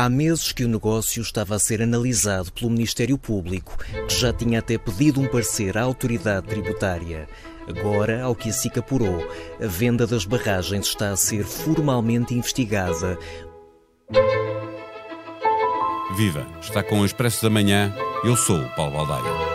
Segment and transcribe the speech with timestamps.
[0.00, 3.76] Há meses que o negócio estava a ser analisado pelo Ministério Público,
[4.08, 7.28] que já tinha até pedido um parecer à autoridade tributária.
[7.68, 9.22] Agora, ao que SIC apurou,
[9.62, 13.18] a venda das barragens está a ser formalmente investigada.
[16.16, 16.46] Viva!
[16.62, 17.94] Está com o Expresso da Manhã.
[18.24, 19.49] Eu sou o Paulo Baldaia.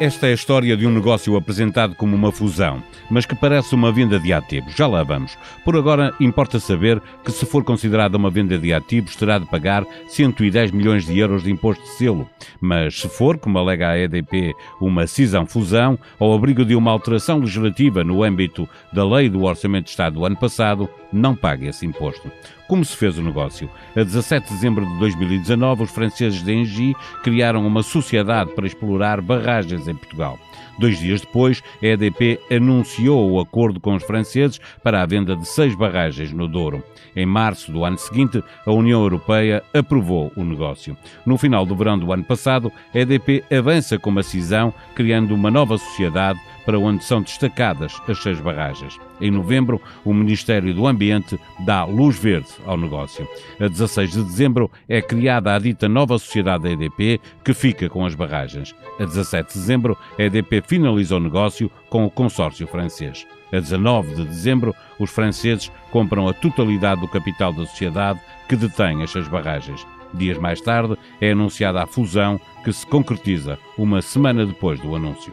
[0.00, 3.90] Esta é a história de um negócio apresentado como uma fusão, mas que parece uma
[3.90, 4.72] venda de ativos.
[4.76, 5.36] Já lá vamos.
[5.64, 9.84] Por agora, importa saber que, se for considerada uma venda de ativos, terá de pagar
[10.06, 12.30] 110 milhões de euros de imposto de selo.
[12.60, 18.04] Mas, se for, como alega a EDP, uma cisão-fusão, ao abrigo de uma alteração legislativa
[18.04, 22.30] no âmbito da Lei do Orçamento de Estado do ano passado, não paga esse imposto.
[22.68, 23.70] Como se fez o negócio?
[23.96, 29.22] A 17 de dezembro de 2019, os franceses da Engie criaram uma sociedade para explorar
[29.22, 30.38] barragens em Portugal.
[30.78, 35.48] Dois dias depois, a EDP anunciou o acordo com os franceses para a venda de
[35.48, 36.84] seis barragens no Douro.
[37.16, 40.94] Em março do ano seguinte, a União Europeia aprovou o negócio.
[41.24, 45.50] No final do verão do ano passado, a EDP avança com uma cisão, criando uma
[45.50, 46.38] nova sociedade
[46.68, 49.00] para onde são destacadas as seis barragens.
[49.22, 53.26] Em novembro, o Ministério do Ambiente dá luz verde ao negócio.
[53.58, 58.04] A 16 de dezembro é criada a dita nova sociedade da EDP, que fica com
[58.04, 58.74] as barragens.
[59.00, 63.26] A 17 de dezembro, a EDP finaliza o negócio com o consórcio francês.
[63.50, 69.02] A 19 de dezembro, os franceses compram a totalidade do capital da sociedade que detém
[69.02, 69.86] as seis barragens.
[70.12, 75.32] Dias mais tarde, é anunciada a fusão que se concretiza uma semana depois do anúncio.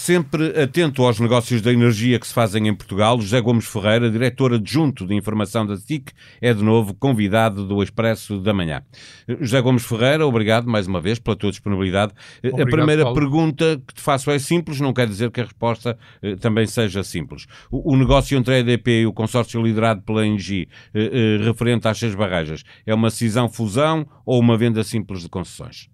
[0.00, 4.54] Sempre atento aos negócios da energia que se fazem em Portugal, José Gomes Ferreira, diretor
[4.54, 8.80] adjunto de informação da SIC, é de novo convidado do Expresso da Manhã.
[9.40, 12.12] José Gomes Ferreira, obrigado mais uma vez pela tua disponibilidade.
[12.38, 13.18] Obrigado, a primeira Paulo.
[13.18, 17.02] pergunta que te faço é simples, não quer dizer que a resposta eh, também seja
[17.02, 17.46] simples.
[17.68, 21.88] O, o, negócio entre a EDP e o consórcio liderado pela Engie, eh, eh, referente
[21.88, 25.88] às seis barragens, é uma cisão-fusão ou uma venda simples de concessões?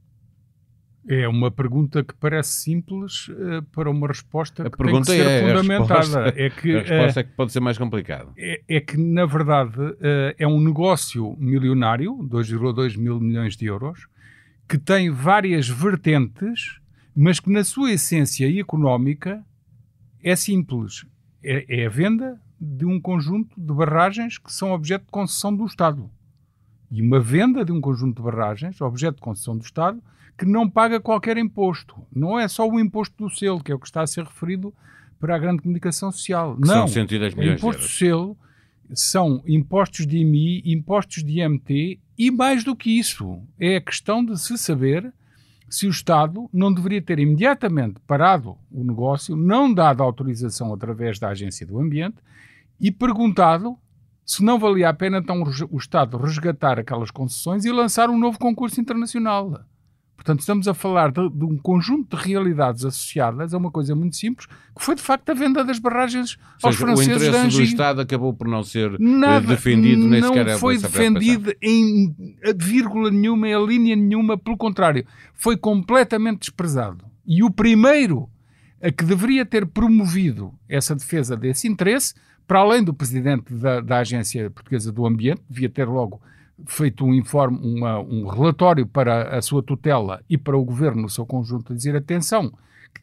[1.06, 5.26] É uma pergunta que parece simples uh, para uma resposta a que tem que ser
[5.26, 5.94] é, fundamentada.
[5.94, 8.30] A resposta, é que, a resposta uh, é que pode ser mais complicada.
[8.38, 14.06] É, é que, na verdade, uh, é um negócio milionário, 2,2 mil milhões de euros,
[14.66, 16.80] que tem várias vertentes,
[17.14, 19.44] mas que, na sua essência económica,
[20.22, 21.04] é simples.
[21.42, 25.66] É, é a venda de um conjunto de barragens que são objeto de concessão do
[25.66, 26.10] Estado.
[26.90, 30.02] E uma venda de um conjunto de barragens, objeto de concessão do Estado,
[30.36, 31.94] que não paga qualquer imposto.
[32.14, 34.74] Não é só o imposto do selo, que é o que está a ser referido
[35.20, 36.56] para a grande comunicação social.
[36.56, 36.86] Que não.
[36.86, 38.36] São 110 milhões o imposto do selo
[38.92, 44.24] são impostos de IMI, impostos de IMT e mais do que isso, é a questão
[44.24, 45.12] de se saber
[45.68, 51.30] se o Estado não deveria ter imediatamente parado o negócio, não dado autorização através da
[51.30, 52.16] Agência do Ambiente
[52.80, 53.76] e perguntado
[54.24, 58.38] se não valia a pena então o Estado resgatar aquelas concessões e lançar um novo
[58.38, 59.64] concurso internacional.
[60.24, 64.16] Portanto, estamos a falar de, de, um conjunto de realidades associadas a uma coisa muito
[64.16, 67.62] simples, que foi de facto a venda das barragens aos seja, franceses O interesse do
[67.62, 72.16] Estado acabou por não ser eh, Nada, defendido, nem sequer Não foi defendido em
[72.56, 75.04] vírgula nenhuma, em linha nenhuma, pelo contrário,
[75.34, 77.04] foi completamente desprezado.
[77.26, 78.26] E o primeiro
[78.82, 82.14] a que deveria ter promovido essa defesa desse interesse,
[82.46, 86.18] para além do presidente da, da Agência Portuguesa do Ambiente, devia ter logo
[86.66, 91.10] feito um informe, uma, um relatório para a sua tutela e para o governo no
[91.10, 92.52] seu conjunto a dizer atenção,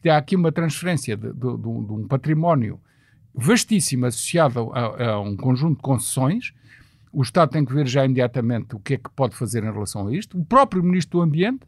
[0.00, 2.80] que há aqui uma transferência de, de, de, de um património
[3.34, 6.52] vastíssimo associado a, a, um conjunto de concessões.
[7.12, 10.08] O Estado tem que ver já imediatamente o que é que pode fazer em relação
[10.08, 10.38] a isto.
[10.38, 11.66] O próprio Ministro do Ambiente,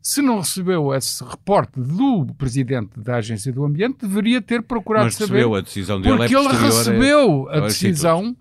[0.00, 5.14] se não recebeu esse reporte do Presidente da Agência do Ambiente, deveria ter procurado Mas
[5.14, 5.46] saber.
[5.46, 8.36] a decisão dele porque é ele recebeu a decisão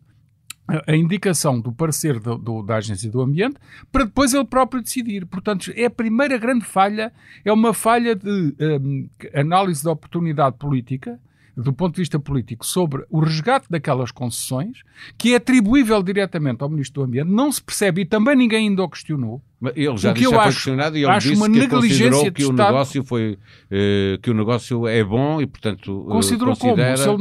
[0.87, 3.57] a indicação do parecer do, do, da Agência do Ambiente
[3.91, 5.25] para depois ele próprio decidir.
[5.25, 7.11] Portanto, é a primeira grande falha,
[7.43, 11.19] é uma falha de um, análise da oportunidade política,
[11.55, 14.83] do ponto de vista político, sobre o resgate daquelas concessões,
[15.17, 18.83] que é atribuível diretamente ao Ministro do Ambiente, não se percebe e também ninguém ainda
[18.83, 19.41] o questionou.
[19.75, 23.33] Ele já disse, foi questionado e ele disse uma que considerou que o negócio foi
[23.33, 26.95] uh, que o negócio é bom e portanto uh, considerou considera...
[26.95, 27.17] como se ele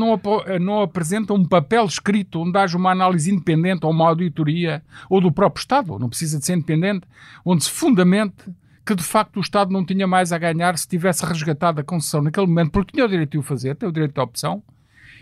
[0.58, 5.20] não, não apresenta um papel escrito onde haja uma análise independente ou uma auditoria ou
[5.20, 7.06] do próprio Estado, não precisa de ser independente,
[7.44, 8.44] onde se fundamente
[8.90, 12.20] que de facto o Estado não tinha mais a ganhar se tivesse resgatado a concessão
[12.20, 14.64] naquele momento, porque tinha o direito de o fazer, tem o direito de opção,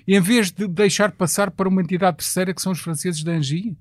[0.06, 3.76] em vez de deixar passar para uma entidade terceira que são os franceses da Angie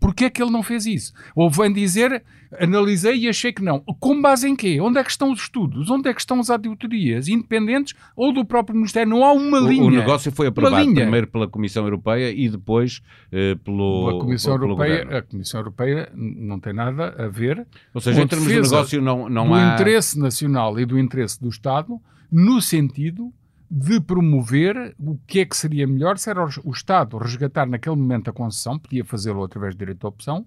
[0.00, 1.12] Porquê é que ele não fez isso?
[1.36, 2.24] Ou vem dizer,
[2.58, 3.80] analisei e achei que não.
[3.80, 4.80] Com base em quê?
[4.80, 5.90] Onde é que estão os estudos?
[5.90, 9.10] Onde é que estão as auditorias independentes ou do próprio Ministério?
[9.10, 9.84] Não há uma o, linha.
[9.84, 14.70] O negócio foi aprovado primeiro pela Comissão Europeia e depois eh, pelo, a Comissão pelo
[14.70, 15.04] Europeia.
[15.04, 15.16] Governo.
[15.18, 19.28] A Comissão Europeia não tem nada a ver Ou seja, em termos de negócio não,
[19.28, 19.74] não do há...
[19.74, 22.00] interesse nacional e do interesse do Estado
[22.32, 23.32] no sentido
[23.70, 28.28] de promover o que é que seria melhor se era o Estado resgatar naquele momento
[28.28, 30.44] a concessão, podia fazê-lo através de direito de opção,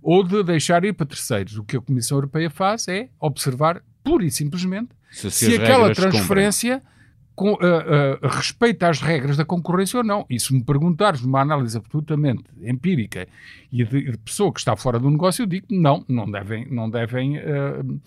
[0.00, 1.58] ou de deixar ir para terceiros.
[1.58, 5.94] O que a Comissão Europeia faz é observar pura e simplesmente Se, se, aquela se
[5.94, 6.10] cumprem.
[6.10, 6.82] transferência
[7.34, 10.26] com, uh, uh, respeita as regras da concorrência ou não.
[10.28, 13.26] E se me perguntares numa análise absolutamente empírica
[13.70, 16.90] e de, de pessoa que está fora do negócio, eu digo não, não devem, não
[16.90, 18.00] devem uh,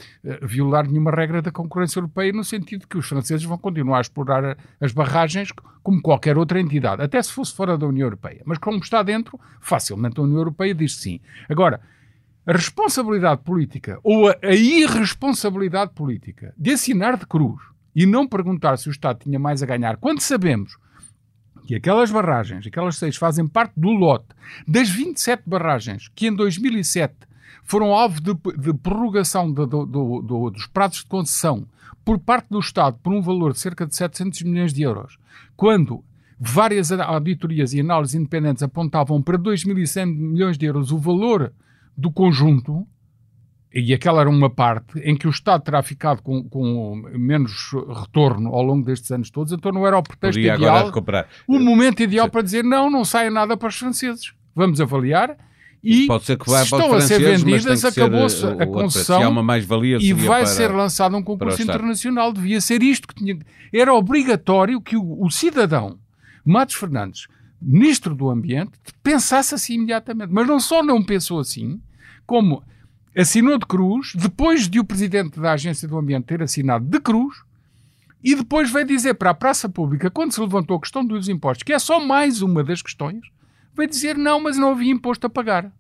[0.44, 4.58] violar nenhuma regra da concorrência europeia no sentido que os franceses vão continuar a explorar
[4.80, 5.50] as barragens
[5.82, 8.42] como qualquer outra entidade, até se fosse fora da União Europeia.
[8.46, 11.20] Mas como está dentro, facilmente a União Europeia diz sim.
[11.50, 11.80] Agora,
[12.46, 18.78] a responsabilidade política ou a, a irresponsabilidade política de assinar de cruz e não perguntar
[18.78, 20.78] se o Estado tinha mais a ganhar, quando sabemos
[21.66, 24.28] que aquelas barragens, aquelas seis, fazem parte do lote
[24.68, 27.16] das 27 barragens que em 2007
[27.64, 31.68] foram alvo de, de prorrogação de, do, do, do, dos prazos de concessão
[32.04, 35.18] por parte do Estado por um valor de cerca de 700 milhões de euros,
[35.58, 36.04] quando
[36.40, 41.52] várias auditorias e análises independentes apontavam para 2.100 milhões de euros o valor
[41.98, 42.86] do conjunto,
[43.76, 48.56] e aquela era uma parte em que o Estado terá ficado com, com, menos retorno
[48.56, 50.92] ao longo destes anos todos, então não era o pretexto Podia ideal,
[51.46, 54.34] o momento ideal para dizer não, não saia nada para os franceses.
[54.56, 55.36] Vamos avaliar
[55.84, 59.30] e Pode ser que vá se para estão a ser vendidas, acabou-se o a concessão
[59.30, 62.34] uma mais-valia, e seria vai para- ser lançado um concurso internacional.
[62.34, 63.38] Devia ser isto que tinha.
[63.72, 66.00] Era obrigatório que o, o cidadão
[66.44, 67.28] Matos Fernandes,
[67.62, 68.72] ministro do Ambiente,
[69.04, 70.32] pensasse assim imediatamente.
[70.32, 71.80] Mas não só não pensou assim,
[72.26, 72.64] como
[73.16, 77.44] assinou de cruz, depois de o presidente da Agência do Ambiente ter assinado de cruz,
[78.24, 81.64] e depois veio dizer para a praça pública, quando se levantou a questão dos impostos,
[81.64, 83.22] que é só mais uma das questões,
[83.76, 85.72] veio dizer não, mas não havia imposto a pagar.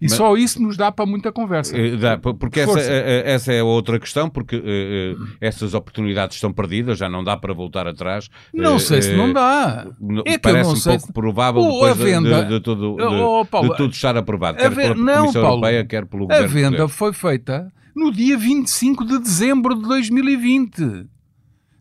[0.00, 1.76] E Mas- só isso nos dá para muita conversa.
[1.76, 6.52] Eh, dá, porque essa, eh, eh, essa é outra questão, porque eh, essas oportunidades estão
[6.52, 8.28] perdidas, já não dá para voltar atrás.
[8.54, 9.86] Não Eh, sei se não dá.
[10.24, 12.96] É Parece não um sei pouco provável Oh, depois a de- venda- de, de tudo,
[12.96, 16.06] de, Oh, Paulo, de tudo estar aprovado, a quer pela não, Comissão Paulo, Europeia, quer
[16.06, 16.96] pelo A Governo venda português.
[16.96, 21.06] foi feita no dia 25 de dezembro de 2020.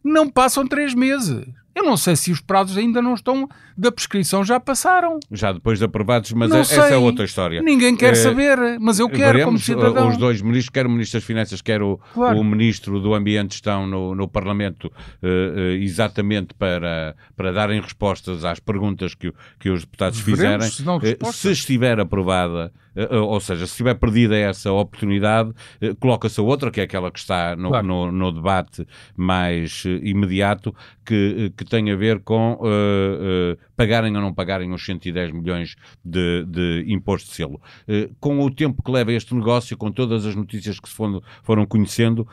[0.03, 1.45] Não passam três meses.
[1.77, 3.47] Eu não sei se os prazos ainda não estão
[3.77, 5.19] da prescrição, já passaram.
[5.31, 7.61] Já depois de aprovados, mas é- essa é outra história.
[7.61, 10.09] Ninguém quer Eh, saber, mas eu quero como Veremos, cidadão.
[10.09, 12.39] Os dois ministros, quer o Ministro das Finanças, quer o, Claro.
[12.39, 14.91] o Ministro do Ambiente, estão no, no Parlamento
[15.21, 20.99] eh, eh, exatamente para, para darem respostas às perguntas que, que os deputados Veremos fizerem.
[20.99, 25.93] se Eh, se estiver aprovada, eh, eh, ou seja, se estiver perdida essa oportunidade, eh,
[25.99, 27.85] coloca-se a outra, que é aquela que está no, Claro.
[27.85, 30.73] no, no debate mais eh, imediato,
[31.05, 35.31] que, eh, que tem a ver com eh, eh, pagarem ou não pagarem os 110
[35.31, 37.61] milhões de, de imposto de selo.
[37.87, 41.21] Eh, com o tempo que leva este negócio, com todas as notícias que se foram,
[41.43, 42.27] foram conhecendo,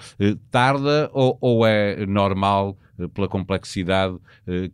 [0.51, 2.79] tarda ou, ou é normal,
[3.13, 4.17] pela complexidade,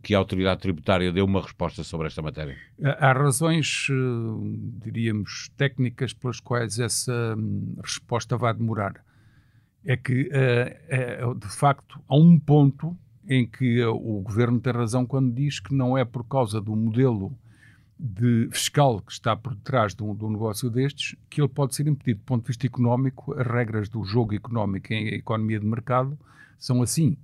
[0.03, 2.55] que a autoridade tributária dê uma resposta sobre esta matéria?
[2.99, 3.87] Há razões,
[4.83, 9.03] diríamos, técnicas pelas quais essa hum, resposta vai demorar.
[9.83, 12.95] É que, é, de facto, há um ponto
[13.33, 17.31] em que o governo tem razão quando diz que não é por causa do modelo
[17.97, 21.73] de fiscal que está por trás de um, de um negócio destes que ele pode
[21.75, 22.19] ser impedido.
[22.19, 26.17] Do ponto de vista económico, as regras do jogo económico em economia de mercado
[26.59, 27.15] são assim.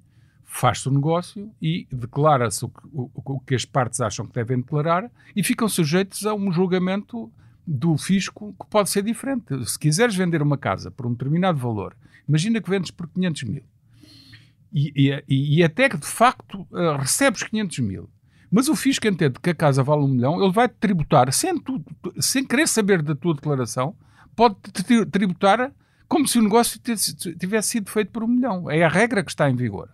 [0.46, 5.12] Faz-se o negócio e declara-se o, o- o que as partes acham que devem declarar
[5.36, 7.30] e ficam sujeitos a um julgamento
[7.66, 9.44] do fisco que pode ser diferente.
[9.70, 11.98] Se quiseres vender uma casa por um determinado valor,
[12.30, 13.64] imagina que vendes por 500 mil
[14.72, 14.92] e,
[15.28, 18.10] e- e até que de facto eh, recebes 500 mil,
[18.52, 21.84] mas o fisco entende que a casa vale um milhão, ele vai-te tributar sem, tu,
[22.20, 23.96] sem querer saber da tua declaração,
[24.36, 25.72] pode-te tri- tributar
[26.08, 26.80] como se o negócio
[27.38, 28.70] tivesse sido feito por um milhão.
[28.72, 29.90] É a regra que está em vigor.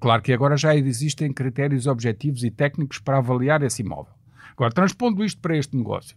[0.00, 4.12] Claro que agora já existem critérios objetivos e técnicos para avaliar esse imóvel.
[4.52, 6.16] Agora, transpondo isto para este negócio.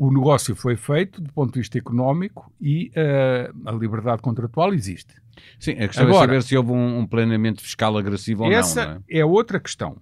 [0.00, 5.12] O negócio foi feito do ponto de vista económico e eh, a liberdade contratual existe.
[5.58, 8.86] Sim, a questão é Agora- saber se houve um, um planeamento fiscal agressivo ou Essa
[8.86, 8.94] não.
[8.94, 9.24] não é?
[9.24, 9.96] outra questão.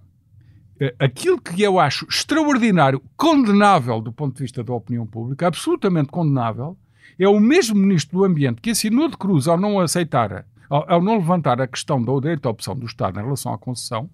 [0.79, 6.09] Eh, Aquilo que eu acho extraordinário, condenável do ponto de vista da opinião pública, absolutamente
[6.09, 6.77] condenável,
[7.17, 11.01] é o mesmo Ministro do Ambiente que assinou de cruz ao não aceitar, ao, ao
[11.01, 14.07] não levantar a questão da direito à opção do Estado em relação à concessão,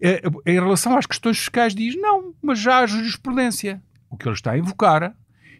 [0.00, 3.82] eh, em relação às questões fiscais diz não, mas já há jurisprudência.
[4.14, 5.12] O que ele está a invocar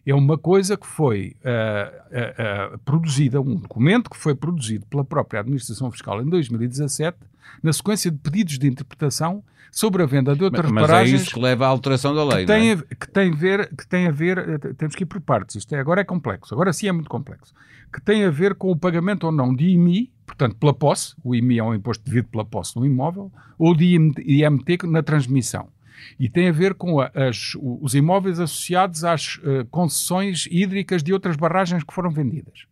[0.06, 5.04] é uma coisa que foi uh, uh, uh, produzida, um documento que foi produzido pela
[5.04, 7.18] própria Administração Fiscal em 2017,
[7.60, 9.42] na sequência de pedidos de interpretação
[9.72, 11.12] sobre a venda de outras mas, paragens.
[11.12, 12.72] Mas é isso que leva à alteração da lei, que tem, é?
[12.74, 15.74] a, que tem a ver, que tem a ver, temos que ir por partes, isto
[15.74, 17.52] é, agora é complexo, agora sim é muito complexo,
[17.92, 21.34] que tem a ver com o pagamento ou não de IMI, portanto pela posse, o
[21.34, 25.74] IMI é um imposto devido pela posse no imóvel, ou de IMT na transmissão
[26.18, 31.36] e tem a ver com as, os imóveis associados às uh, concessões hídricas de outras
[31.36, 32.66] barragens que foram vendidas.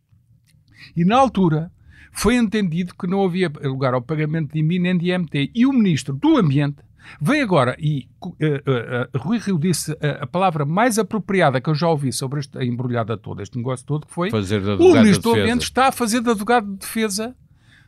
[0.95, 1.71] E na altura
[2.11, 5.51] foi entendido que não havia lugar ao pagamento de IMI nem de IMT.
[5.53, 6.77] E o Ministro do Ambiente
[7.19, 11.89] veio agora e uh, uh, Rui Rio disse a palavra mais apropriada que eu já
[11.89, 15.87] ouvi sobre esta embrulhada toda, este negócio todo, que foi o Ministro do Ambiente está
[15.87, 17.35] a fazer de advogado de defesa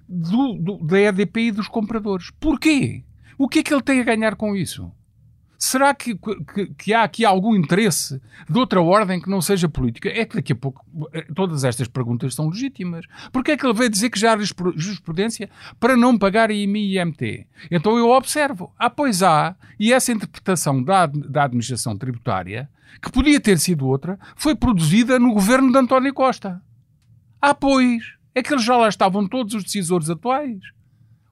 [0.08, 2.32] do, do, da EDP e dos compradores.
[2.40, 3.04] Porquê?
[3.38, 4.92] O que é que ele tem a ganhar com isso?
[5.58, 10.10] Será que, que, que, há aqui algum interesse de outra ordem que não seja política?
[10.10, 13.06] É que daqui a pouco eh, todas estas perguntas são legítimas.
[13.32, 17.00] Porquê é que ele veio dizer que já há jurisprudência para não pagar IMI e
[17.00, 17.48] IMT?
[17.72, 18.74] Então eu observo.
[18.78, 19.56] Ah, pois há.
[19.80, 22.70] E essa interpretação da, da administração tributária,
[23.02, 26.62] que podia ter sido outra, foi produzida no governo de António Costa.
[27.42, 28.04] Ah, pois.
[28.34, 30.60] É que eles já lá estavam todos os decisores atuais.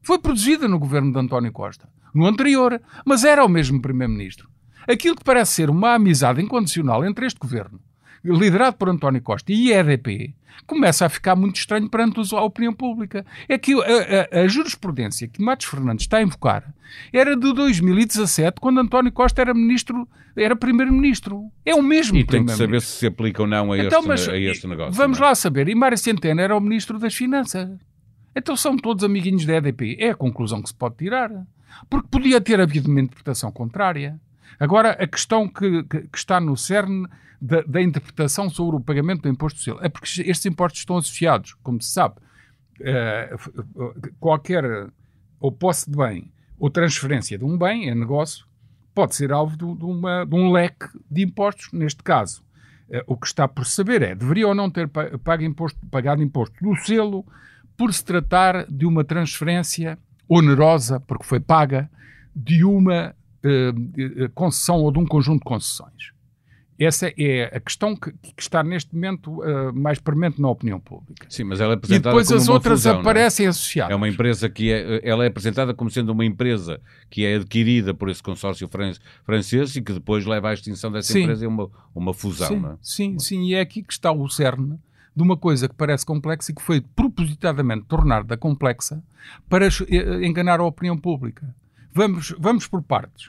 [0.02, 4.50] Foi produzida no governo de António Costa no anterior, mas era o mesmo Primeiro-Ministro.
[4.88, 7.80] Aquilo que parece ser uma amizade incondicional entre este governo,
[8.24, 12.74] liderado por António Costa, e a EDP, começa a ficar muito estranho perante a opinião
[12.74, 13.26] pública.
[13.48, 16.74] É que a, a, a, jurisprudência que Matos Fernandes está a invocar
[17.12, 21.46] era de 2017, quando António Costa era ministro, era primeiro-ministro.
[21.66, 24.08] É o mesmo E tem que saber se se aplica ou não a, então, este,
[24.08, 24.94] mas, a este negócio.
[24.94, 25.28] Vamos não?
[25.28, 25.68] lá saber.
[25.68, 27.70] E Mário Centeno era o ministro das Finanças.
[28.36, 29.98] Então são todos amiguinhos da EDP.
[30.00, 31.30] É a conclusão que se pode tirar.
[31.90, 34.20] Porque podia ter havido uma interpretação contrária.
[34.60, 37.08] Agora, a questão que, que, que está no cerne
[37.42, 41.56] da, da, interpretação sobre o pagamento do imposto social é porque estes impostos estão associados,
[41.62, 42.16] como se sabe,
[42.80, 44.64] uh, qualquer
[45.40, 48.46] ou posse de bem ou transferência de um bem, é negócio,
[48.96, 51.70] pode ser alvo de, de, uma, de um leque de impostos.
[51.74, 52.44] Neste caso,
[52.90, 56.56] uh, o que está por saber é, deveria ou não ter pago imposto, pagado imposto
[56.64, 57.26] do selo
[57.76, 59.98] por se tratar de uma transferência
[60.34, 61.90] onerosa, porque foi paga,
[62.36, 66.14] de uma uh, concessão ou de um conjunto de concessões.
[66.80, 71.28] Essa é a questão que, que está neste momento uh, mais premente na opinião pública.
[71.30, 73.50] Sim, mas ela é apresentada E depois como as outras fusão, aparecem é?
[73.50, 73.92] associadas.
[73.92, 77.94] É uma empresa que é, ela é apresentada como sendo uma empresa que é adquirida
[77.94, 78.68] por esse consórcio
[79.24, 81.22] francês e que depois leva à extinção dessa sim.
[81.22, 82.78] empresa e uma, uma fusão, sim, não é?
[82.82, 84.80] Sim, sim, e é aqui que está o cerne
[85.16, 89.04] de uma coisa que parece complexa e que foi propositadamente tornada complexa
[89.48, 91.56] para eh, enganar a opinião pública.
[91.94, 93.28] Vamos, vamos por partes.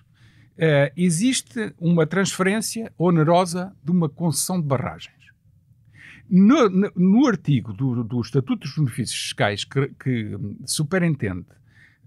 [0.57, 5.13] Uh, existe uma transferência onerosa de uma concessão de barragens.
[6.31, 11.47] No, no, no artigo do, do, Estatuto dos Benefícios Fiscais que, que superentende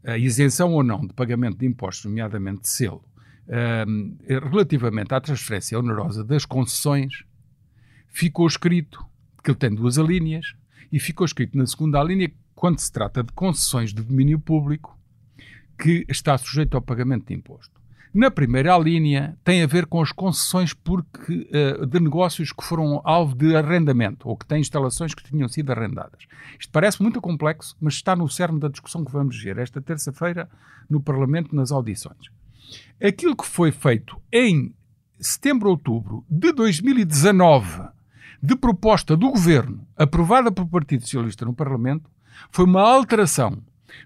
[0.03, 3.03] a isenção ou não de pagamento de impostos, nomeadamente de selo,
[3.47, 7.25] uh, relativamente à transferência onerosa das concessões,
[8.07, 9.05] ficou escrito
[9.51, 10.53] ele tem duas alíneas
[10.91, 14.97] e ficou escrito na segunda alínea quando se trata de concessões de domínio público
[15.77, 17.77] que está sujeito ao pagamento de imposto.
[18.13, 22.99] Na primeira linha tem a ver com as concessões porque, uh, de negócios que foram
[23.03, 26.25] alvo de arrendamento ou que têm instalações que tinham sido arrendadas.
[26.59, 30.49] Isto parece muito complexo, mas está no cerne da discussão que vamos ver esta terça-feira
[30.89, 32.31] no Parlamento nas audições.
[32.99, 34.73] Aquilo que foi feito em
[35.19, 37.83] setembro, outubro de 2019
[38.41, 42.09] de proposta do governo, aprovada pelo Partido Socialista no Parlamento,
[42.51, 43.61] foi uma alteração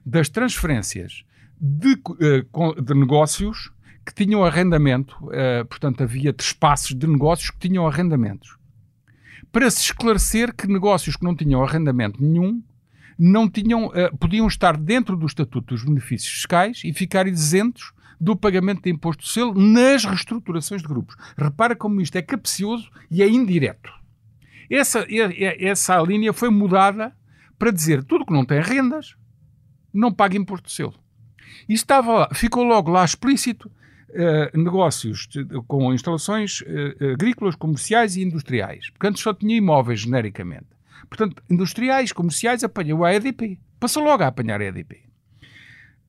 [0.05, 1.23] das transferências
[1.59, 2.45] de, eh,
[2.81, 3.71] de negócios
[4.05, 8.57] que tinham arrendamento, uh, portanto, havia espaços de negócios que tinham arrendamentos.
[9.51, 12.63] Para se esclarecer que negócios que não tinham arrendamento nenhum
[13.17, 18.35] não tinham, uh, podiam estar dentro do Estatuto dos Benefícios Fiscais e ficar isentos do
[18.35, 21.15] pagamento de imposto de selo nas reestruturações de grupos.
[21.38, 24.00] Repara como isto é capcioso e é indireto.
[24.72, 25.06] Essa,
[25.60, 27.13] essa linha foi mudada
[27.60, 29.16] para dizer tudo que não tem rendas
[29.94, 30.96] não paga imposto de selo.
[31.68, 33.70] E estava lá, ficou logo lá explícito
[34.10, 38.90] uh, negócios de, com instalações uh, agrícolas, comerciais e industriais.
[38.90, 40.68] Porque antes só tinha imóveis genericamente.
[41.10, 43.60] Portanto, industriais, comerciais, apanhou a EDP.
[43.80, 45.04] Passou logo a apanhar a EDP.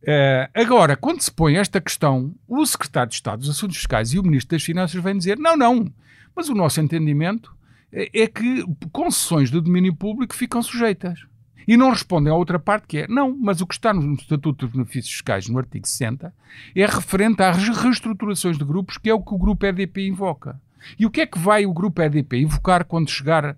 [0.02, 4.18] Uh, agora, quando se põe esta questão, o Secretário de Estado dos Assuntos Fiscais e
[4.18, 5.92] o Ministro das Finanças vêm dizer: não, não,
[6.34, 7.54] mas o nosso entendimento
[7.92, 11.26] é que concessões de domínio público ficam sujeitas.
[11.66, 14.66] E não respondem à outra parte que é, não, mas o que está no Estatuto
[14.66, 16.34] dos Benefícios Fiscais, no artigo 60,
[16.74, 20.60] é referente às reestruturações de grupos, que é o que o grupo EDP invoca.
[20.98, 23.54] E o que é que vai o grupo EDP invocar quando chegar a,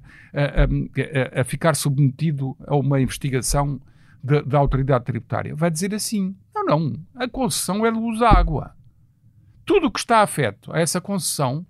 [1.38, 3.81] a, a ficar submetido a uma investigação
[4.23, 5.55] da autoridade tributária?
[5.55, 8.75] Vai dizer assim: não, não, a concessão é de luz água.
[9.64, 11.64] Tudo o que está afeto a essa concessão,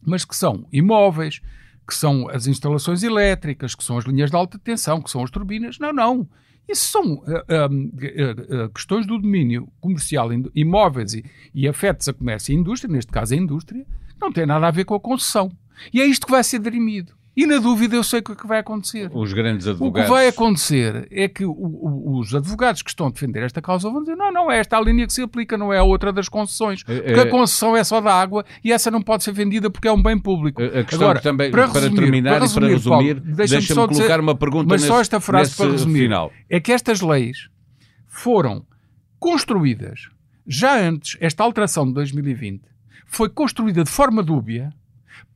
[0.00, 1.40] mas que são imóveis,
[1.86, 5.30] que são as instalações elétricas, que são as linhas de alta tensão, que são as
[5.30, 6.28] turbinas, não, não.
[6.68, 12.52] Isso são uh, uh, uh, questões do domínio comercial, imóveis e, e afetos a comércio
[12.52, 13.84] e indústria, neste caso a indústria,
[14.20, 15.50] não tem nada a ver com a concessão.
[15.92, 17.12] E é isto que vai ser dirimido.
[17.34, 19.10] E na dúvida eu sei o que é vai acontecer.
[19.12, 20.02] Os grandes advogados.
[20.02, 23.62] O que vai acontecer é que o, o, os advogados que estão a defender esta
[23.62, 25.82] causa vão dizer: não, não, é esta a linha que se aplica, não é a
[25.82, 26.84] outra das concessões.
[26.86, 29.70] É, porque é, a concessão é só da água e essa não pode ser vendida
[29.70, 30.62] porque é um bem público.
[30.62, 33.74] A questão Agora, também, para, resumir, para terminar para resumir, e para resumir, deixa-me deixa
[33.74, 36.30] colocar dizer, uma pergunta Mas nesse, só esta frase para resumir: final.
[36.50, 37.48] é que estas leis
[38.08, 38.66] foram
[39.18, 40.10] construídas
[40.46, 42.62] já antes, esta alteração de 2020
[43.06, 44.72] foi construída de forma dúbia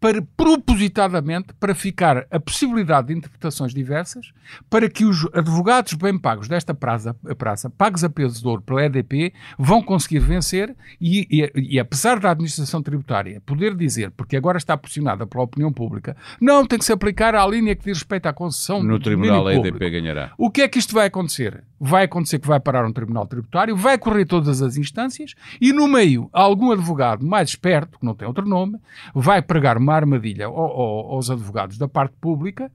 [0.01, 4.33] para propositadamente para ficar a possibilidade de interpretações diversas,
[4.69, 8.85] para que os advogados bem pagos desta praça, praça pagos a peso de ouro pela
[8.85, 14.59] EDP, vão conseguir vencer e, e, e, apesar da administração tributária poder dizer, porque agora
[14.59, 18.27] está pressionada pela opinião pública, não tem que se aplicar à linha que diz respeito
[18.27, 20.33] à concessão no tribunal a EDP ganhará.
[20.39, 21.65] O que é que isto vai acontecer?
[21.79, 25.87] Vai acontecer que vai parar um tribunal tributário, vai correr todas as instâncias e no
[25.87, 28.79] meio algum advogado mais esperto, que não tem outro nome,
[29.15, 32.71] vai pregar uma armadilha aos advogados da parte pública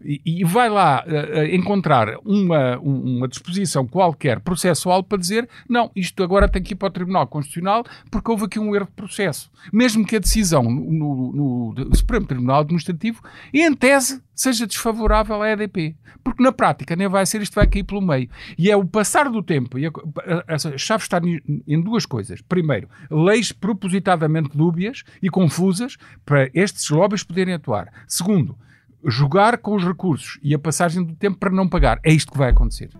[0.00, 6.22] e, e vai lá uh, encontrar uma, uma disposição qualquer processual para dizer não, isto
[6.22, 9.50] agora tem que ir para o Tribunal Constitucional porque houve aqui um erro de processo.
[9.72, 15.50] Mesmo que a decisão no, no, no Supremo Tribunal Administrativo, em tese, seja desfavorável à
[15.50, 15.96] EDP.
[16.22, 18.28] Porque na prática nem vai ser, isto vai cair pelo meio.
[18.56, 21.20] E é o passar do tempo, e a, a, a chave está
[21.66, 22.40] em duas coisas.
[22.42, 27.92] Primeiro, leis propositadamente dúbias e confusas para estes lobbies poderem atuar.
[28.06, 28.56] Segundo,
[29.04, 32.00] jogar com os recursos e a passagem do tempo para não pagar.
[32.04, 32.90] É isto que vai acontecer.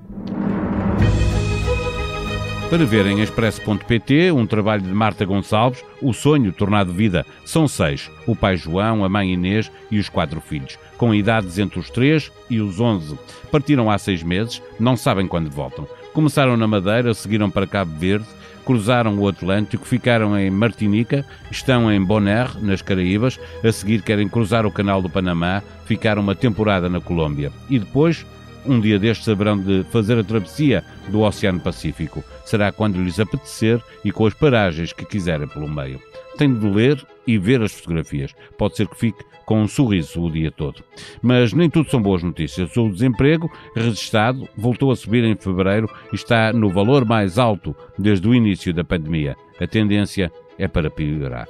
[2.70, 7.24] Para ver em expresso.pt um trabalho de Marta Gonçalves, O Sonho Tornado Vida.
[7.42, 11.78] São seis: o pai João, a mãe Inês e os quatro filhos, com idades entre
[11.78, 13.18] os 3 e os 11.
[13.50, 15.88] Partiram há seis meses, não sabem quando voltam.
[16.12, 18.26] Começaram na Madeira, seguiram para Cabo Verde,
[18.68, 24.66] cruzaram o Atlântico, ficaram em Martinica, estão em Bonaire, nas Caraíbas, a seguir querem cruzar
[24.66, 27.50] o Canal do Panamá, ficaram uma temporada na Colômbia.
[27.70, 28.26] E depois,
[28.66, 32.22] um dia destes haverão de fazer a travessia do Oceano Pacífico.
[32.44, 35.98] Será quando lhes apetecer e com as paragens que quiserem pelo meio.
[36.36, 38.34] Tem de ler e ver as fotografias.
[38.58, 40.84] Pode ser que fique com um sorriso o dia todo.
[41.22, 42.76] Mas nem tudo são boas notícias.
[42.76, 48.28] O desemprego registado voltou a subir em fevereiro e está no valor mais alto desde
[48.28, 49.34] o início da pandemia.
[49.58, 51.48] A tendência é para piorar.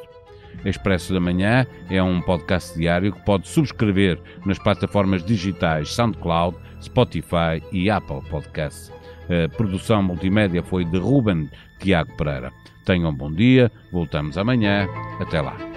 [0.65, 7.61] Expresso da Manhã é um podcast diário que pode subscrever nas plataformas digitais SoundCloud, Spotify
[7.73, 8.93] e Apple Podcasts.
[9.25, 12.53] A produção multimédia foi de Ruben Tiago Pereira.
[12.85, 14.87] Tenham um bom dia, voltamos amanhã.
[15.21, 15.68] Até lá.